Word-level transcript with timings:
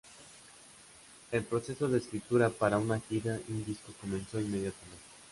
El 1.31 1.43
proceso 1.43 1.87
de 1.87 1.99
escritura 1.99 2.49
para 2.49 2.79
una 2.79 2.99
gira 3.01 3.39
y 3.47 3.51
un 3.51 3.63
disco 3.63 3.93
comenzó 4.01 4.39
inmediatamente. 4.41 4.97